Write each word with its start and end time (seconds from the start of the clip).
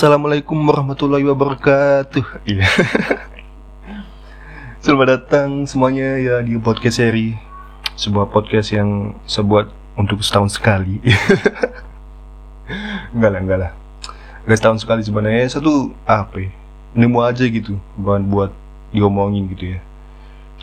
Assalamualaikum 0.00 0.56
warahmatullahi 0.64 1.28
wabarakatuh. 1.28 2.48
Iya. 2.48 2.64
Selamat 4.80 5.20
datang 5.20 5.68
semuanya 5.68 6.16
ya 6.16 6.40
di 6.40 6.56
podcast 6.56 7.04
seri 7.04 7.36
sebuah 8.00 8.32
podcast 8.32 8.72
yang 8.72 9.12
sebuat 9.28 9.68
untuk 10.00 10.24
setahun 10.24 10.56
sekali. 10.56 11.04
enggak 13.12 13.28
lah, 13.28 13.40
enggak 13.44 13.58
lah. 13.60 13.72
Enggak 14.48 14.58
setahun 14.64 14.88
sekali 14.88 15.04
sebenarnya 15.04 15.60
satu 15.60 15.92
apa? 16.08 16.48
Ya? 16.48 16.50
Nemu 16.96 17.20
aja 17.20 17.44
gitu, 17.44 17.76
bukan 18.00 18.24
buat 18.24 18.56
diomongin 18.96 19.52
gitu 19.52 19.76
ya. 19.76 19.84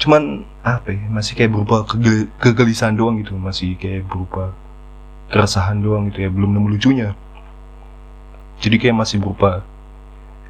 Cuman 0.02 0.50
apa 0.66 0.98
ya? 0.98 1.02
Masih 1.14 1.38
kayak 1.38 1.54
berupa 1.54 1.86
kegel 1.86 2.26
kegelisahan 2.42 2.98
doang 2.98 3.22
gitu, 3.22 3.38
masih 3.38 3.78
kayak 3.78 4.02
berupa 4.10 4.50
keresahan 5.30 5.78
doang 5.78 6.10
gitu 6.10 6.26
ya, 6.26 6.30
belum 6.34 6.58
nemu 6.58 6.74
lucunya 6.74 7.14
jadi 8.68 8.76
kayak 8.78 8.96
masih 9.00 9.18
berupa 9.24 9.64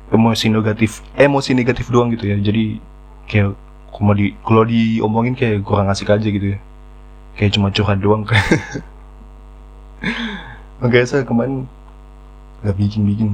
emosi 0.09 0.49
negatif 0.49 1.05
emosi 1.13 1.53
negatif 1.53 1.87
doang 1.93 2.09
gitu 2.11 2.25
ya. 2.25 2.37
Jadi 2.41 2.81
kayak 3.29 3.53
kalau 3.93 4.13
di 4.17 4.33
kalau 4.41 4.63
diomongin 4.65 5.37
kayak 5.37 5.61
kurang 5.61 5.87
asik 5.93 6.09
aja 6.09 6.25
gitu 6.25 6.57
ya. 6.57 6.59
Kayak 7.37 7.51
cuma 7.53 7.69
curhat 7.69 8.01
doang. 8.01 8.25
Kan 8.25 8.41
makanya 10.81 11.07
saya 11.09 11.23
kemarin 11.25 11.65
nggak 12.61 12.77
bikin 12.77 13.01
bikin 13.05 13.29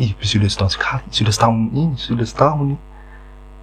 ih 0.00 0.16
sudah 0.24 0.48
setahun 0.48 0.72
sekali 0.80 1.04
sudah 1.12 1.32
setahun 1.32 1.68
ini 1.72 1.92
sudah 2.00 2.24
setahun 2.24 2.64
nih 2.72 2.80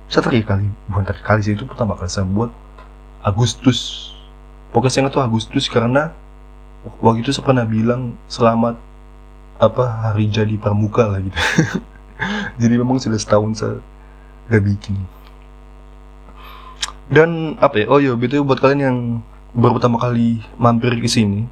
saya 0.07 0.21
terakhir 0.29 0.45
kali 0.45 0.65
bukan 0.85 1.03
terakhir 1.09 1.25
kali 1.25 1.41
sih 1.41 1.53
itu 1.57 1.65
pertama 1.65 1.97
kali 1.97 2.07
saya 2.07 2.23
buat 2.29 2.53
Agustus. 3.27 4.13
Pokoknya 4.71 4.91
saya 4.93 5.11
tuh 5.11 5.19
Agustus 5.19 5.67
karena 5.67 6.15
waktu 7.03 7.27
itu 7.27 7.35
saya 7.35 7.43
pernah 7.43 7.67
bilang 7.67 8.15
selamat 8.31 8.79
apa 9.57 9.83
hari 10.09 10.29
jadi 10.29 10.53
pramuka 10.57 11.05
lah 11.09 11.19
gitu. 11.21 11.37
Jadi 12.61 12.73
memang 12.81 12.97
sudah 12.97 13.17
setahun 13.17 13.61
saya 13.61 13.77
gak 14.49 14.63
bikin. 14.65 14.97
Dan 17.07 17.55
apa 17.61 17.81
ya 17.81 17.85
oh 17.87 18.01
ya 18.01 18.13
betul 18.17 18.43
buat 18.43 18.57
kalian 18.59 18.81
yang 18.81 18.97
baru 19.53 19.77
pertama 19.77 19.97
kali 20.01 20.43
mampir 20.59 20.91
ke 20.99 21.07
sini 21.07 21.47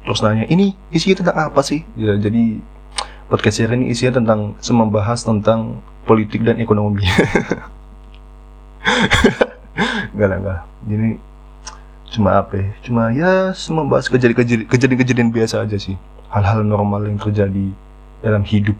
terus 0.00 0.24
nanya 0.24 0.48
ini 0.48 0.72
isinya 0.90 1.20
tentang 1.20 1.36
apa 1.52 1.60
sih? 1.60 1.84
Ya 1.94 2.16
jadi 2.16 2.58
podcast 3.28 3.60
ini 3.60 3.92
isinya 3.92 4.18
tentang 4.18 4.56
membahas 4.58 5.22
tentang 5.22 5.84
politik 6.08 6.42
dan 6.42 6.58
ekonomi. 6.58 7.04
Enggak 10.16 10.28
lah 10.28 10.38
enggak 10.40 10.60
jadi 10.84 11.08
cuma 12.10 12.30
apa 12.42 12.52
ya 12.58 12.68
cuma 12.82 13.02
ya 13.14 13.54
membahas 13.70 14.10
kejadian-kejadian 14.10 15.30
biasa 15.30 15.62
aja 15.62 15.78
sih 15.78 15.94
hal-hal 16.30 16.62
normal 16.62 17.06
yang 17.06 17.18
terjadi 17.18 17.74
dalam 18.22 18.46
hidup 18.46 18.78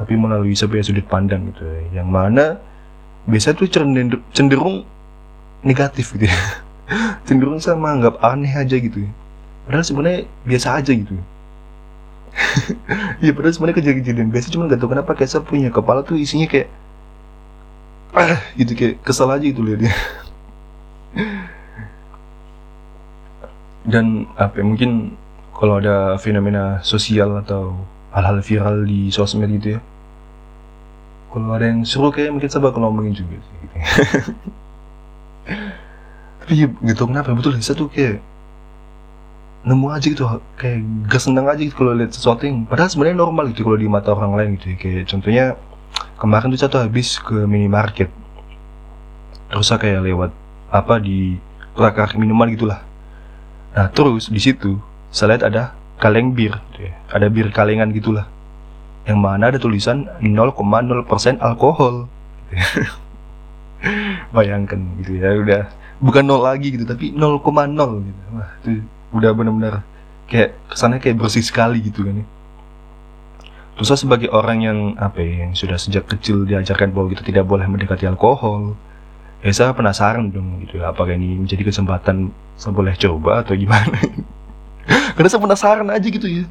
tapi 0.00 0.16
melalui 0.16 0.56
sebuah 0.56 0.80
sudut 0.80 1.04
pandang 1.04 1.52
gitu 1.52 1.60
ya. 1.60 2.00
yang 2.00 2.08
mana 2.08 2.56
biasa 3.28 3.52
tuh 3.52 3.68
cenderung, 3.68 4.88
negatif 5.60 6.16
gitu 6.16 6.24
ya 6.24 6.38
cenderung 7.28 7.60
sama 7.60 7.92
anggap 7.92 8.16
aneh 8.24 8.48
aja 8.48 8.80
gitu 8.80 9.04
ya. 9.04 9.10
padahal 9.68 9.84
sebenarnya 9.84 10.20
biasa 10.48 10.80
aja 10.80 10.92
gitu 10.96 11.12
ya 13.20 13.30
padahal 13.36 13.52
sebenarnya 13.52 13.76
kejadian-kejadian 13.84 14.28
biasa 14.32 14.46
cuma 14.48 14.64
gak 14.72 14.80
tau 14.80 14.88
kenapa 14.88 15.12
kayak 15.12 15.30
saya 15.30 15.44
punya 15.44 15.68
kepala 15.68 16.00
tuh 16.00 16.16
isinya 16.16 16.48
kayak 16.48 16.72
ah 18.16 18.40
gitu 18.56 18.72
kayak 18.74 19.04
kesal 19.04 19.28
aja 19.28 19.44
gitu 19.44 19.60
liatnya 19.62 19.92
dan 23.92 24.26
apa 24.40 24.60
ya, 24.60 24.64
mungkin 24.64 24.90
kalau 25.60 25.76
ada 25.76 26.16
fenomena 26.16 26.80
sosial 26.80 27.36
atau 27.44 27.76
hal-hal 28.16 28.40
viral 28.40 28.88
di 28.88 29.12
sosmed 29.12 29.52
gitu 29.60 29.76
ya 29.76 29.80
kalau 31.30 31.54
ada 31.54 31.70
yang 31.70 31.86
seru 31.86 32.10
kayak 32.10 32.34
mungkin 32.34 32.50
saya 32.50 32.64
bakal 32.64 32.82
ngomongin 32.82 33.14
juga 33.14 33.38
sih 33.38 33.56
gitu. 33.62 33.76
tapi 36.40 36.52
ya 36.64 36.66
gak 36.66 36.96
tau 36.96 37.06
kenapa 37.06 37.36
betul 37.36 37.54
saya 37.60 37.76
tuh 37.78 37.88
kayak 37.92 38.18
nemu 39.60 39.86
aja 39.92 40.06
gitu 40.08 40.24
kayak 40.56 40.80
gak 41.06 41.22
seneng 41.22 41.46
aja 41.46 41.60
gitu 41.60 41.76
kalau 41.76 41.92
lihat 41.92 42.16
sesuatu 42.16 42.48
yang 42.48 42.64
padahal 42.64 42.90
sebenarnya 42.90 43.20
normal 43.20 43.52
gitu 43.52 43.68
kalau 43.68 43.78
di 43.78 43.86
mata 43.86 44.10
orang 44.16 44.34
lain 44.34 44.50
gitu 44.58 44.72
ya. 44.72 44.76
kayak 44.80 45.04
contohnya 45.06 45.44
kemarin 46.16 46.50
tuh 46.50 46.58
saya 46.58 46.70
tuh 46.72 46.82
habis 46.82 47.20
ke 47.20 47.36
minimarket 47.46 48.08
terus 49.52 49.68
saya 49.68 49.78
kayak 49.78 50.08
lewat 50.08 50.30
apa 50.72 50.98
di 50.98 51.36
rak 51.76 52.16
minuman 52.16 52.50
gitulah 52.50 52.80
nah 53.76 53.86
terus 53.92 54.26
di 54.26 54.40
situ 54.42 54.80
saya 55.10 55.36
lihat 55.36 55.42
ada 55.46 55.62
kaleng 55.98 56.32
bir. 56.34 56.54
Gitu 56.72 56.90
ya. 56.90 56.94
ada 57.10 57.26
bir 57.28 57.50
kalengan 57.50 57.90
gitulah. 57.94 58.26
Yang 59.04 59.18
mana 59.18 59.44
ada 59.50 59.58
tulisan 59.58 60.06
0,0% 60.22 61.42
alkohol. 61.42 62.06
Bayangkan 64.36 64.80
gitu 65.00 65.16
ya 65.16 65.32
udah 65.40 65.62
bukan 66.00 66.24
nol 66.24 66.44
lagi 66.44 66.72
gitu 66.72 66.84
tapi 66.88 67.12
0,0 67.12 67.42
gitu. 68.06 68.20
Wah 68.34 68.50
itu 68.62 68.70
udah 69.10 69.30
benar-benar 69.34 69.74
kayak 70.30 70.54
kesannya 70.70 71.02
kayak 71.02 71.18
bersih 71.18 71.42
sekali 71.42 71.82
gitu 71.82 72.06
kan 72.06 72.22
ya. 72.22 72.26
Terus 73.74 73.96
saya 73.96 74.00
sebagai 74.04 74.28
orang 74.28 74.58
yang 74.60 74.78
apa 75.00 75.24
ya, 75.24 75.48
yang 75.48 75.52
sudah 75.56 75.80
sejak 75.80 76.04
kecil 76.04 76.44
diajarkan 76.44 76.92
bahwa 76.92 77.08
kita 77.16 77.24
tidak 77.24 77.48
boleh 77.48 77.64
mendekati 77.64 78.04
alkohol, 78.04 78.76
ya 79.40 79.52
saya 79.56 79.72
penasaran 79.72 80.28
dong 80.28 80.60
gitu 80.68 80.84
apakah 80.84 81.16
ini 81.16 81.40
menjadi 81.40 81.64
kesempatan 81.64 82.28
saya 82.60 82.72
boleh 82.76 82.92
coba 83.00 83.40
atau 83.40 83.56
gimana 83.56 83.96
karena 85.20 85.36
saya 85.36 85.44
penasaran 85.44 85.88
aja 85.92 86.08
gitu 86.08 86.24
ya. 86.24 86.48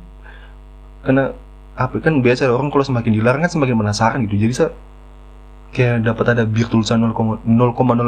Karena 1.01 1.33
apa 1.73 1.97
kan 2.05 2.21
biasa 2.21 2.53
orang 2.53 2.69
kalau 2.69 2.85
semakin 2.85 3.17
dilarang 3.17 3.41
kan 3.41 3.49
semakin 3.49 3.73
penasaran 3.73 4.29
gitu. 4.29 4.45
Jadi 4.45 4.53
saya 4.53 4.69
kayak 5.73 6.05
dapat 6.05 6.37
ada 6.37 6.45
bir 6.45 6.69
tulisan 6.69 7.01
0,0 7.01 7.41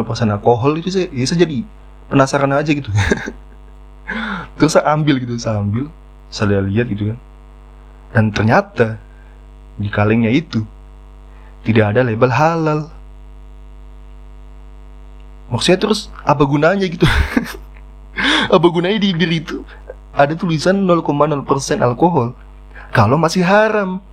persen 0.06 0.30
alkohol 0.30 0.78
itu 0.78 0.94
saya 0.94 1.10
ya 1.10 1.26
saya 1.26 1.50
jadi 1.50 1.66
penasaran 2.14 2.54
aja 2.54 2.78
gitu. 2.78 2.94
Terus 4.62 4.78
saya 4.78 4.86
ambil 4.94 5.18
gitu 5.18 5.34
saya 5.42 5.66
ambil 5.66 5.90
saya 6.30 6.62
lihat 6.62 6.94
gitu 6.94 7.10
kan. 7.10 7.18
Dan 8.14 8.30
ternyata 8.30 9.02
di 9.82 9.90
kalengnya 9.90 10.30
itu 10.30 10.62
tidak 11.66 11.98
ada 11.98 12.06
label 12.06 12.30
halal. 12.30 12.94
Maksudnya 15.50 15.90
terus 15.90 16.14
apa 16.22 16.46
gunanya 16.46 16.86
gitu? 16.86 17.10
Apa 18.52 18.68
gunanya 18.68 19.00
di 19.00 19.16
bir 19.16 19.32
itu 19.32 19.64
ada 20.12 20.34
tulisan 20.36 20.84
0,0% 20.84 21.48
alkohol 21.80 22.36
kalau 22.92 23.16
masih 23.16 23.44
haram. 23.44 24.04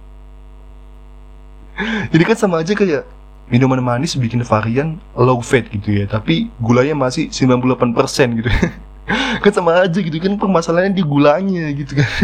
Jadi 2.15 2.23
kan 2.23 2.37
sama 2.39 2.63
aja 2.63 2.75
kayak 2.75 3.07
minuman 3.51 3.81
manis 3.81 4.15
bikin 4.15 4.45
varian 4.45 5.01
low 5.17 5.41
fat 5.41 5.67
gitu 5.73 6.03
ya, 6.03 6.05
tapi 6.07 6.53
gulanya 6.63 6.95
masih 6.95 7.31
98% 7.31 8.39
gitu. 8.43 8.51
kan 9.43 9.53
sama 9.55 9.83
aja 9.83 9.99
gitu 9.99 10.21
kan 10.21 10.37
permasalahannya 10.37 10.95
di 10.95 11.05
gulanya 11.07 11.71
gitu 11.73 11.99
kan. 11.99 12.09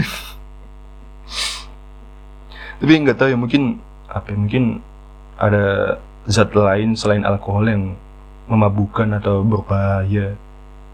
tapi 2.79 2.93
nggak 3.01 3.17
tahu 3.17 3.33
ya 3.33 3.39
mungkin 3.39 3.81
apa 4.11 4.31
ya, 4.31 4.37
mungkin 4.37 4.65
ada 5.41 5.97
zat 6.29 6.53
lain 6.55 6.95
selain 6.95 7.25
alkohol 7.25 7.67
yang 7.67 7.97
memabukkan 8.47 9.09
atau 9.19 9.41
berbahaya 9.41 10.37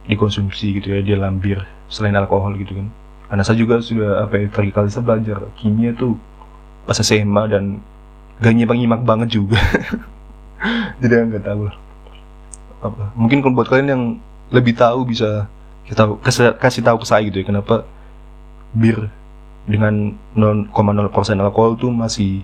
dikonsumsi 0.07 0.81
gitu 0.81 0.95
ya 0.95 1.01
di 1.03 1.11
dalam 1.19 1.43
bir 1.43 1.67
selain 1.91 2.15
alkohol 2.17 2.55
gitu 2.57 2.79
kan. 2.79 2.89
Karena 3.27 3.43
saya 3.45 3.59
juga 3.59 3.83
sudah 3.83 4.25
apa 4.27 4.39
ya 4.39 4.47
kali 4.49 4.71
kali 4.71 4.89
saya 4.91 5.05
belajar 5.05 5.39
kimia 5.59 5.93
tuh 5.95 6.17
pas 6.87 6.97
SMA 6.99 7.43
dan 7.51 7.83
gak 8.41 8.55
nyimak 8.55 8.77
nyimak 8.79 9.03
banget 9.05 9.29
juga. 9.37 9.59
Jadi 11.03 11.13
nggak 11.29 11.45
tahu 11.45 11.69
lah. 11.69 11.77
Apa? 12.81 13.13
Mungkin 13.19 13.45
kalau 13.45 13.55
buat 13.59 13.69
kalian 13.69 13.89
yang 13.91 14.03
lebih 14.51 14.75
tahu 14.79 15.05
bisa 15.05 15.47
kita 15.85 16.07
kasih, 16.23 16.55
kasih 16.57 16.83
tahu 16.87 17.03
ke 17.03 17.07
saya 17.07 17.23
gitu 17.27 17.43
ya 17.43 17.47
kenapa 17.51 17.83
bir 18.73 19.11
dengan 19.67 20.15
0,0% 20.39 20.75
alkohol 21.39 21.75
tuh 21.79 21.91
masih 21.91 22.43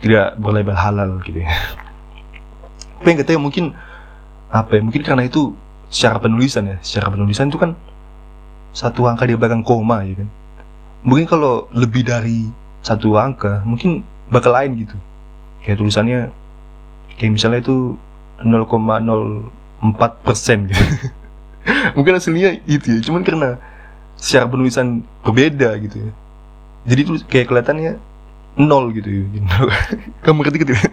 tidak 0.00 0.36
berlabel 0.36 0.76
halal 0.76 1.20
gitu 1.24 1.44
ya. 1.44 1.52
Tapi 3.00 3.08
yang 3.12 3.18
tahu 3.24 3.40
mungkin 3.40 3.64
apa 4.52 4.78
ya 4.78 4.80
mungkin 4.82 5.02
karena 5.04 5.26
itu 5.26 5.52
secara 5.90 6.22
penulisan 6.22 6.70
ya 6.70 6.76
secara 6.82 7.12
penulisan 7.12 7.50
itu 7.50 7.58
kan 7.58 7.74
satu 8.76 9.08
angka 9.08 9.24
di 9.24 9.32
belakang 9.32 9.64
koma 9.64 10.04
ya 10.04 10.20
kan? 10.20 10.28
Mungkin 11.00 11.24
kalau 11.24 11.64
lebih 11.72 12.04
dari 12.04 12.52
satu 12.84 13.16
angka 13.16 13.64
mungkin 13.64 14.04
bakal 14.28 14.52
lain 14.52 14.76
gitu. 14.84 14.96
Kayak 15.64 15.80
tulisannya 15.80 16.28
kayak 17.16 17.32
misalnya 17.32 17.64
itu 17.64 17.96
0,04 18.44 19.48
persen 20.20 20.68
gitu. 20.68 20.84
Mungkin 21.96 22.20
hasilnya 22.20 22.60
itu 22.68 22.86
ya 22.94 23.00
cuman 23.02 23.24
karena 23.24 23.56
secara 24.20 24.44
penulisan 24.46 25.00
berbeda 25.24 25.72
gitu 25.80 25.96
ya. 26.04 26.12
Jadi 26.86 27.00
itu 27.00 27.12
kayak 27.26 27.48
kelihatannya 27.50 27.96
nol 28.56 28.88
gitu 28.96 29.08
ya 29.08 29.24
kamu 30.24 30.44
ngerti 30.44 30.58
gitu 30.68 30.72
ya? 30.76 30.84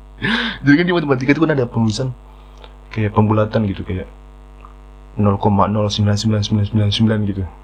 Jadi 0.64 0.74
kan 0.78 0.86
di 0.86 0.94
matematika 0.94 1.30
itu 1.34 1.42
kan 1.42 1.52
ada 1.52 1.66
penulisan 1.66 2.08
kayak 2.94 3.12
pembulatan 3.12 3.68
gitu 3.68 3.84
kayak 3.84 4.08
0,099999 5.18 7.30
gitu. 7.32 7.44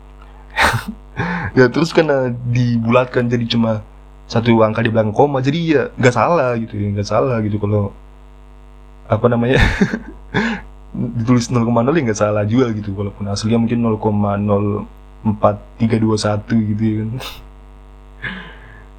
Ya 1.52 1.68
terus 1.68 1.92
karena 1.92 2.32
dibulatkan 2.32 3.28
jadi 3.28 3.44
cuma 3.44 3.84
satu 4.24 4.56
angka 4.64 4.80
di 4.80 4.88
belakang 4.88 5.12
koma. 5.12 5.44
Jadi 5.44 5.76
ya 5.76 5.92
nggak 6.00 6.16
salah 6.16 6.56
gitu 6.56 6.80
ya 6.80 6.88
nggak 6.96 7.04
salah 7.04 7.36
gitu 7.44 7.60
kalau 7.60 7.92
apa 9.04 9.28
namanya 9.28 9.60
ditulis 11.20 11.52
0,0 11.52 11.68
ya 11.68 12.00
nggak 12.08 12.16
salah 12.16 12.48
juga 12.48 12.72
gitu. 12.72 12.96
Walaupun 12.96 13.28
aslinya 13.28 13.60
mungkin 13.60 13.84
0,04321 13.84 16.72
gitu 16.72 16.82
ya 16.82 17.04
kan. 17.04 17.12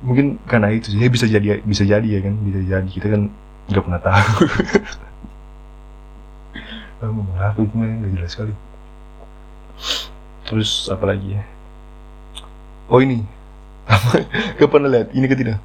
Mungkin 0.04 0.36
karena 0.46 0.68
itu 0.76 0.92
sih 0.92 1.00
ya 1.00 1.08
bisa 1.08 1.24
jadi 1.26 1.64
bisa 1.64 1.88
jadi 1.88 2.04
ya 2.06 2.20
kan 2.22 2.36
bisa 2.46 2.62
jadi. 2.62 2.86
Kita 2.86 3.10
kan 3.10 3.34
nggak 3.72 3.82
pernah 3.82 4.04
tahu 4.04 4.46
ah, 7.04 7.12
ngomong 7.12 7.38
apa 7.38 7.60
itu 7.60 7.76
mah 7.76 7.88
nggak 7.88 8.12
jelas 8.16 8.32
sekali. 8.32 8.54
Terus 10.48 10.88
apa 10.88 11.04
lagi 11.12 11.36
ya? 11.36 11.44
Oh 12.88 13.00
ini. 13.04 13.24
Apa? 13.84 14.24
Gak 14.60 14.70
pernah 14.72 14.88
lihat? 14.88 15.12
Ini 15.12 15.26
ke 15.28 15.36
tidak? 15.36 15.60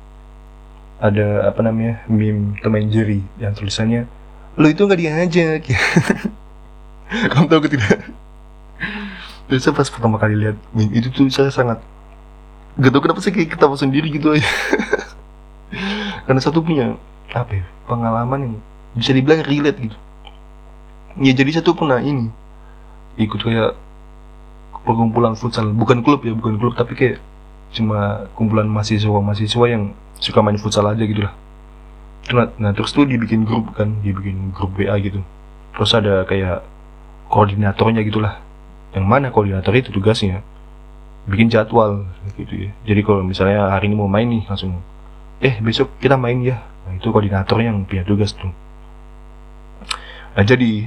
Ada 0.98 1.46
apa 1.46 1.62
namanya 1.62 2.02
meme 2.10 2.58
Tom 2.58 2.74
and 2.74 2.90
Jerry 2.90 3.22
yang 3.38 3.54
tulisannya 3.54 4.10
lo 4.58 4.66
itu 4.66 4.82
nggak 4.82 4.98
diajak. 4.98 5.62
Kamu 7.30 7.46
tahu 7.46 7.62
ke 7.62 7.78
tidak? 7.78 8.10
Terus 9.46 9.62
saya 9.62 9.70
pas 9.78 9.86
pertama 9.86 10.18
kali 10.18 10.34
lihat 10.34 10.58
meme 10.74 10.90
itu 10.98 11.14
tuh 11.14 11.30
saya 11.30 11.54
sangat 11.54 11.78
gak 12.78 12.90
tau 12.90 13.02
kenapa 13.02 13.22
sih 13.22 13.30
kayak 13.30 13.54
ketawa 13.54 13.78
sendiri 13.78 14.10
gitu 14.10 14.34
aja. 14.34 14.50
Karena 16.26 16.42
satu 16.42 16.58
punya 16.58 16.98
apa 17.30 17.62
ya 17.62 17.64
pengalaman 17.86 18.38
yang 18.50 18.54
bisa 18.98 19.14
dibilang 19.14 19.46
relate 19.46 19.78
gitu 19.78 19.98
ya 21.22 21.32
jadi 21.34 21.60
satu 21.60 21.74
pernah 21.74 21.98
ini. 22.02 22.30
Ikut 23.18 23.40
kayak 23.42 23.74
perkumpulan 24.86 25.34
futsal. 25.34 25.70
Bukan 25.74 26.06
klub 26.06 26.22
ya 26.22 26.32
bukan 26.32 26.56
klub 26.56 26.74
tapi 26.78 26.94
kayak 26.94 27.18
cuma 27.74 28.30
kumpulan 28.32 28.64
mahasiswa 28.64 29.20
mahasiswa 29.20 29.64
yang 29.68 29.92
suka 30.16 30.40
main 30.40 30.56
futsal 30.56 30.88
aja 30.88 31.04
gitu 31.04 31.26
lah. 31.26 31.34
Nah, 32.28 32.48
nah 32.60 32.70
terus 32.76 32.92
tuh 32.92 33.08
dibikin 33.08 33.44
grup 33.44 33.72
kan 33.76 34.00
dibikin 34.04 34.52
grup 34.52 34.76
WA 34.76 34.96
gitu. 35.00 35.20
Terus 35.76 35.90
ada 35.94 36.24
kayak 36.24 36.64
koordinatornya 37.28 38.02
gitulah 38.04 38.40
yang 38.96 39.04
mana 39.04 39.28
koordinator 39.28 39.72
itu 39.76 39.92
tugasnya? 39.92 40.40
Bikin 41.28 41.52
jadwal 41.52 42.08
gitu 42.40 42.68
ya. 42.68 42.70
Jadi 42.88 43.00
kalau 43.04 43.20
misalnya 43.20 43.68
hari 43.68 43.92
ini 43.92 43.96
mau 44.00 44.08
main 44.08 44.28
nih 44.28 44.48
langsung 44.48 44.80
eh 45.44 45.60
besok 45.60 46.00
kita 46.00 46.16
main 46.16 46.40
ya. 46.40 46.56
Nah, 46.88 46.96
itu 46.96 47.12
koordinator 47.12 47.60
yang 47.60 47.84
punya 47.84 48.02
tugas 48.08 48.32
tuh. 48.32 48.48
Nah 50.38 50.44
jadi 50.46 50.86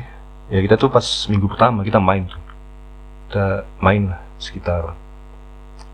ya 0.51 0.59
kita 0.59 0.75
tuh 0.75 0.91
pas 0.91 1.03
minggu 1.31 1.47
pertama 1.47 1.81
kita 1.81 1.97
main. 1.97 2.27
Tuh 2.27 2.41
kita 3.31 3.45
main 3.79 4.11
lah 4.11 4.21
sekitar 4.35 4.91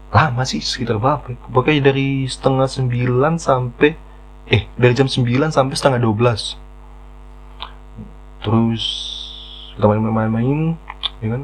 lama 0.07 0.41
sih 0.47 0.63
sekitar 0.63 0.97
berapa 0.97 1.35
ya? 1.35 1.37
pokoknya 1.51 1.91
dari 1.91 2.25
setengah 2.25 2.65
sembilan 2.65 3.37
sampai 3.37 3.91
eh 4.47 4.63
dari 4.79 4.93
jam 4.97 5.05
sembilan 5.05 5.53
sampai 5.53 5.75
setengah 5.77 5.99
dua 6.01 6.15
belas. 6.17 6.57
Terus 8.41 8.83
kita 9.77 9.85
main-main 9.85 10.73
ya 11.21 11.37
kan? 11.37 11.43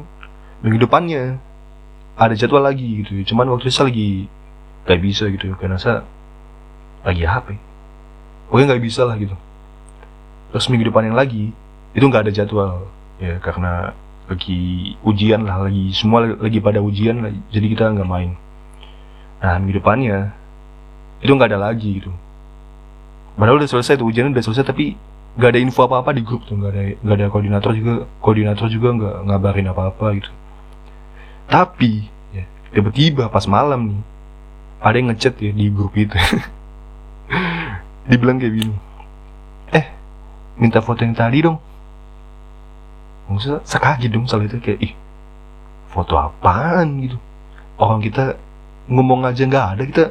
Minggu 0.66 0.82
depannya 0.82 1.38
ada 2.18 2.34
jadwal 2.34 2.66
lagi 2.66 3.06
gitu 3.06 3.34
cuman 3.34 3.50
waktu 3.54 3.70
itu 3.70 3.74
saya 3.74 3.90
lagi 3.90 4.10
gak 4.86 5.00
bisa 5.02 5.26
gitu 5.30 5.54
karena 5.58 5.78
saya 5.78 6.06
lagi 7.02 7.26
HP 7.26 7.58
pokoknya 8.48 8.66
nggak 8.74 8.84
bisa 8.86 9.02
lah 9.06 9.18
gitu. 9.18 9.36
Terus 10.54 10.66
minggu 10.70 10.90
depan 10.90 11.10
yang 11.10 11.18
lagi 11.18 11.50
itu 11.94 12.04
nggak 12.06 12.26
ada 12.26 12.32
jadwal 12.34 12.86
ya 13.20 13.38
karena 13.38 13.94
lagi 14.24 14.94
ujian 15.04 15.44
lah 15.44 15.68
lagi 15.68 15.92
semua 15.92 16.24
lagi 16.24 16.58
pada 16.58 16.80
ujian 16.80 17.20
lah 17.20 17.32
jadi 17.52 17.66
kita 17.76 17.84
nggak 17.92 18.08
main 18.08 18.34
nah 19.38 19.60
minggu 19.60 19.78
depannya 19.78 20.32
itu 21.20 21.30
nggak 21.30 21.50
ada 21.52 21.60
lagi 21.70 22.00
gitu 22.00 22.10
padahal 23.36 23.60
udah 23.60 23.68
selesai 23.68 24.00
tuh 24.00 24.08
ujian 24.08 24.32
udah 24.32 24.44
selesai 24.44 24.64
tapi 24.64 24.96
nggak 25.36 25.50
ada 25.50 25.60
info 25.60 25.84
apa 25.84 26.00
apa 26.00 26.10
di 26.16 26.22
grup 26.24 26.46
tuh 26.48 26.56
nggak 26.56 26.72
ada 26.72 26.82
nggak 27.04 27.16
ada 27.20 27.26
koordinator 27.28 27.72
juga 27.76 27.94
koordinator 28.22 28.66
juga 28.70 28.88
nggak 28.96 29.14
ngabarin 29.28 29.68
apa 29.68 29.82
apa 29.92 30.06
gitu 30.16 30.30
tapi 31.50 32.08
ya, 32.32 32.44
tiba-tiba 32.72 33.28
pas 33.28 33.44
malam 33.44 33.92
nih 33.92 34.02
ada 34.84 34.96
yang 35.00 35.08
ngechat 35.12 35.40
ya 35.40 35.50
di 35.52 35.72
grup 35.72 35.96
itu. 35.96 36.12
Dibilang 38.08 38.36
kayak 38.36 38.52
gini. 38.52 38.76
Eh, 39.72 39.86
minta 40.60 40.84
foto 40.84 41.00
yang 41.00 41.16
tadi 41.16 41.40
dong. 41.40 41.56
Maksudnya 43.24 43.60
sekali 43.64 44.06
dong 44.12 44.28
salah 44.28 44.44
itu 44.44 44.60
kayak 44.60 44.80
ih 44.84 44.92
foto 45.88 46.18
apaan? 46.20 47.08
gitu. 47.08 47.16
Orang 47.80 48.04
kita 48.04 48.36
ngomong 48.90 49.24
aja 49.24 49.42
nggak 49.48 49.66
ada 49.76 49.82
kita 49.88 50.04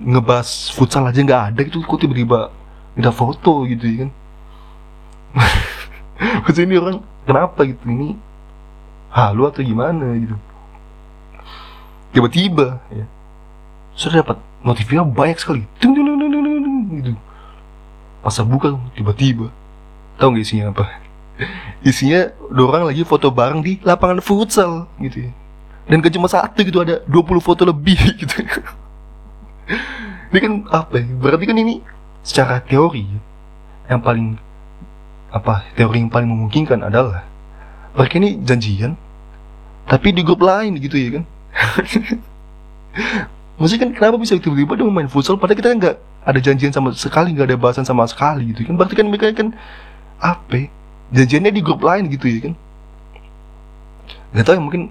ngebahas 0.00 0.72
futsal 0.72 1.04
aja 1.04 1.20
nggak 1.20 1.42
ada 1.52 1.60
gitu. 1.60 1.84
Kok 1.84 2.00
tiba-tiba 2.00 2.48
minta 2.96 3.12
foto 3.12 3.68
gitu 3.68 3.84
ya 3.84 3.96
kan? 4.06 4.10
Maksudnya 6.48 6.66
ini 6.66 6.76
orang 6.80 6.96
kenapa 7.28 7.60
gitu? 7.68 7.82
Ini 7.84 8.08
halu 9.12 9.42
atau 9.50 9.60
gimana? 9.60 10.16
gitu. 10.16 10.36
Tiba-tiba 12.10 12.80
ya 12.90 13.06
sudah 13.94 14.24
dapat 14.24 14.40
notifnya 14.64 15.04
banyak 15.04 15.36
sekali. 15.36 15.62
Dung, 15.76 15.92
dung, 15.92 16.06
dung, 16.08 16.30
dung, 16.32 16.42
dung, 16.42 16.78
gitu. 17.04 17.12
Saya 18.32 18.48
buka 18.48 18.80
tiba-tiba. 18.96 19.52
Tahu 20.16 20.36
nggak 20.36 20.44
isinya 20.44 20.72
apa 20.72 21.09
isinya 21.80 22.28
orang 22.52 22.92
lagi 22.92 23.02
foto 23.04 23.32
bareng 23.32 23.64
di 23.64 23.80
lapangan 23.82 24.20
futsal 24.20 24.86
gitu 25.00 25.28
ya. 25.28 25.32
Dan 25.90 26.04
gak 26.04 26.14
cuma 26.14 26.30
satu 26.30 26.60
gitu 26.62 26.84
ada 26.84 27.02
20 27.08 27.40
foto 27.42 27.66
lebih 27.66 27.98
gitu. 28.20 28.36
Ini 30.30 30.38
kan 30.38 30.52
apa 30.70 31.02
ya? 31.02 31.06
Berarti 31.18 31.44
kan 31.48 31.58
ini 31.58 31.82
secara 32.22 32.62
teori 32.62 33.02
yang 33.90 33.98
paling 33.98 34.38
apa 35.30 35.66
teori 35.74 36.02
yang 36.02 36.10
paling 36.10 36.30
memungkinkan 36.30 36.86
adalah 36.86 37.26
mereka 37.94 38.18
ini 38.18 38.38
janjian 38.42 38.98
tapi 39.86 40.14
di 40.14 40.22
grup 40.22 40.42
lain 40.42 40.78
gitu 40.78 40.94
ya 40.94 41.18
kan. 41.18 41.24
Maksudnya 43.58 43.80
kan 43.82 43.90
kenapa 43.92 44.16
bisa 44.16 44.38
tiba-tiba 44.38 44.78
dia 44.78 44.86
main 44.86 45.10
futsal 45.10 45.36
padahal 45.36 45.58
kita 45.58 45.68
kan 45.74 45.78
nggak 45.82 45.96
ada 46.22 46.38
janjian 46.38 46.70
sama 46.70 46.94
sekali 46.94 47.34
nggak 47.34 47.50
ada 47.50 47.58
bahasan 47.58 47.82
sama 47.82 48.06
sekali 48.06 48.54
gitu 48.54 48.70
kan. 48.70 48.78
Berarti 48.78 48.94
kan 48.94 49.06
mereka 49.10 49.26
kan 49.34 49.50
apa 50.22 50.54
ya? 50.54 50.66
Janjiannya 51.10 51.52
di 51.54 51.62
grup 51.62 51.82
lain 51.82 52.06
gitu 52.10 52.26
ya 52.26 52.38
kan? 52.50 52.54
Nggak 54.30 54.44
tahu 54.46 54.54
ya 54.54 54.62
mungkin 54.62 54.82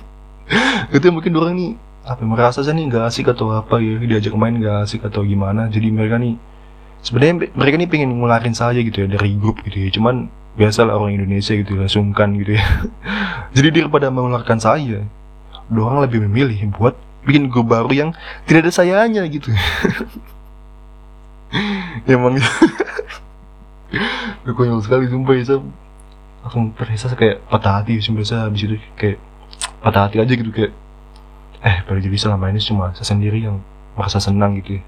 itu 0.96 1.04
ya, 1.04 1.12
mungkin 1.12 1.32
orang 1.36 1.54
nih 1.56 1.70
apa 2.04 2.20
ya, 2.24 2.28
merasa 2.28 2.58
sih 2.64 2.72
nih 2.72 2.84
nggak 2.90 3.04
asik 3.08 3.26
atau 3.32 3.54
apa 3.54 3.78
ya 3.78 4.00
diajak 4.00 4.34
main 4.36 4.56
nggak 4.56 4.88
asik 4.88 5.04
atau 5.06 5.24
gimana. 5.24 5.68
Jadi 5.72 5.88
mereka 5.88 6.20
nih 6.20 6.36
sebenarnya 7.00 7.34
mereka 7.56 7.76
nih 7.80 7.88
pengen 7.88 8.10
ngelarin 8.20 8.54
saja 8.56 8.80
gitu 8.80 9.04
ya 9.04 9.08
dari 9.08 9.36
grup 9.36 9.60
gitu 9.64 9.76
ya. 9.76 9.88
Cuman 9.92 10.28
biasalah 10.58 10.98
orang 10.98 11.16
Indonesia 11.16 11.56
gitu 11.56 11.80
ya 11.80 11.86
sungkan 11.88 12.36
gitu 12.36 12.60
ya. 12.60 12.64
Jadi 13.56 13.80
daripada 13.80 14.12
mengeluarkan 14.12 14.60
saya 14.60 15.04
orang 15.70 16.02
lebih 16.02 16.26
memilih 16.26 16.58
buat 16.74 16.98
bikin 17.22 17.46
grup 17.52 17.70
baru 17.70 17.90
yang 17.92 18.10
tidak 18.48 18.66
ada 18.66 18.72
sayanya 18.74 19.22
gitu. 19.30 19.54
Emang 22.10 22.38
gue 23.90 24.54
konyol 24.54 24.82
sekali 24.82 25.10
sumpah 25.10 25.34
ya 25.34 25.44
saya 25.44 25.60
langsung 26.40 26.72
terasa 26.78 27.12
kayak 27.18 27.42
patah 27.50 27.82
hati 27.82 27.98
sumpah 27.98 28.22
saya 28.22 28.46
habis 28.46 28.64
itu 28.64 28.78
kayak 28.94 29.18
patah 29.82 30.06
hati 30.06 30.22
aja 30.22 30.32
gitu 30.32 30.50
kayak 30.54 30.72
eh 31.60 31.76
baru 31.84 32.00
jadi 32.00 32.16
selama 32.16 32.48
ini 32.48 32.62
cuma 32.62 32.94
saya 32.96 33.12
sendiri 33.12 33.44
yang 33.44 33.60
merasa 33.98 34.16
senang 34.16 34.56
gitu 34.62 34.80
ya. 34.80 34.82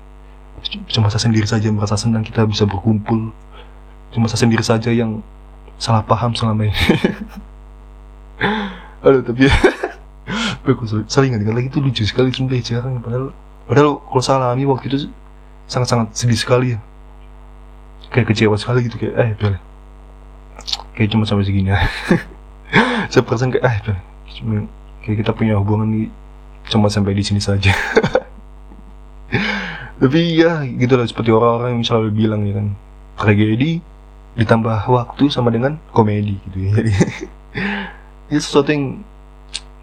Cuma 0.89 1.13
saya 1.13 1.29
sendiri 1.29 1.45
saja 1.45 1.69
yang 1.69 1.77
merasa 1.77 1.99
senang 1.99 2.25
kita 2.25 2.49
bisa 2.49 2.65
berkumpul. 2.65 3.35
Cuma 4.15 4.31
saya 4.31 4.47
sendiri 4.47 4.65
saja 4.65 4.89
yang 4.89 5.21
salah 5.77 6.01
paham 6.01 6.33
selama 6.33 6.71
ini. 6.71 6.73
Aduh 9.05 9.21
tapi 9.21 9.51
Aku 10.63 10.87
sering 10.87 11.35
ingat 11.35 11.51
lagi 11.51 11.69
itu 11.69 11.83
lucu 11.83 12.07
sekali 12.07 12.31
sumpah 12.31 12.55
jarang 12.63 13.03
padahal 13.03 13.35
padahal 13.67 13.99
kalau 13.99 14.23
saya 14.23 14.39
alami 14.39 14.63
waktu 14.63 14.95
itu 14.95 14.99
sangat-sangat 15.67 16.15
sedih 16.15 16.39
sekali 16.39 16.67
ya 16.75 16.79
kayak 18.13 18.27
kecewa 18.31 18.57
sekali 18.61 18.87
gitu 18.87 18.97
kayak 19.01 19.15
eh 19.19 19.31
bel. 19.37 19.55
Kayak 20.95 21.09
cuma 21.17 21.25
sampai 21.25 21.49
segini 21.49 21.73
saya 23.11 23.23
perasaan 23.25 23.51
kayak 23.51 23.65
eh 23.65 23.77
bel 23.85 23.97
kayak 25.03 25.17
kita 25.27 25.33
punya 25.35 25.59
hubungan 25.59 25.89
nih 25.91 26.07
cuma 26.71 26.93
sampai 26.93 27.17
di 27.17 27.25
sini 27.25 27.41
saja. 27.43 27.73
Tapi 30.03 30.35
ya 30.35 30.67
gitu 30.67 30.99
lah 30.99 31.07
seperti 31.07 31.31
orang-orang 31.31 31.81
yang 31.81 31.85
selalu 31.87 32.09
bilang 32.13 32.43
ya 32.47 32.61
kan. 32.61 32.69
Tragedi 33.13 33.93
ditambah 34.33 34.89
waktu 34.89 35.29
sama 35.29 35.53
dengan 35.53 35.77
komedi 35.93 36.41
gitu 36.49 36.59
ya 36.65 36.71
jadi 36.81 36.91
ini 38.33 38.41
sesuatu 38.41 38.73
yang 38.73 39.05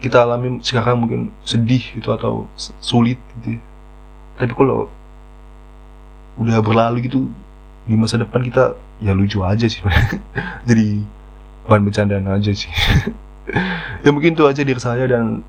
kita 0.02 0.26
alami 0.26 0.58
sekarang 0.58 1.06
mungkin 1.06 1.30
sedih 1.46 1.82
gitu 1.94 2.10
atau 2.10 2.50
sulit 2.82 3.20
gitu 3.38 3.54
ya. 3.54 3.60
tapi 4.42 4.52
kalau 4.58 4.90
udah 6.40 6.58
berlalu 6.58 7.06
gitu 7.06 7.30
di 7.88 7.94
masa 7.96 8.20
depan 8.20 8.44
kita 8.44 8.76
ya 9.00 9.12
lucu 9.16 9.40
aja 9.40 9.66
sih. 9.66 9.80
Jadi 10.68 11.00
bahan 11.68 11.82
bercandaan 11.86 12.26
aja 12.28 12.52
sih. 12.52 12.70
Ya 14.00 14.14
mungkin 14.14 14.38
itu 14.38 14.46
aja 14.46 14.62
dari 14.62 14.78
saya 14.78 15.10
dan 15.10 15.42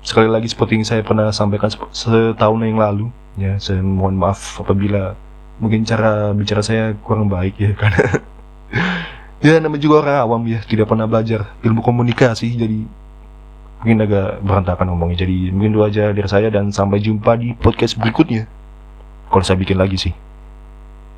sekali 0.00 0.24
lagi 0.24 0.48
seperti 0.48 0.80
yang 0.80 0.88
saya 0.88 1.04
pernah 1.04 1.28
sampaikan 1.30 1.68
setahun 1.92 2.64
yang 2.64 2.80
lalu 2.80 3.12
ya 3.36 3.60
saya 3.60 3.84
mohon 3.84 4.16
maaf 4.16 4.56
apabila 4.58 5.12
mungkin 5.60 5.84
cara 5.84 6.32
bicara 6.32 6.64
saya 6.64 6.96
kurang 7.04 7.28
baik 7.28 7.60
ya 7.60 7.76
karena 7.76 8.24
ya 9.44 9.60
namanya 9.60 9.84
juga 9.84 10.02
orang 10.02 10.18
awam 10.24 10.42
ya 10.48 10.64
tidak 10.64 10.88
pernah 10.88 11.04
belajar 11.04 11.52
ilmu 11.60 11.84
komunikasi 11.84 12.56
jadi 12.56 12.88
mungkin 13.82 13.98
agak 14.06 14.40
berantakan 14.46 14.86
ngomongnya. 14.94 15.26
Jadi 15.26 15.50
mungkin 15.50 15.74
itu 15.74 15.82
aja 15.82 16.04
dari 16.14 16.28
saya 16.30 16.48
dan 16.48 16.70
sampai 16.70 17.02
jumpa 17.02 17.34
di 17.34 17.52
podcast 17.58 17.98
berikutnya. 17.98 18.46
Kalau 19.28 19.44
saya 19.44 19.58
bikin 19.58 19.76
lagi 19.76 19.98
sih 19.98 20.14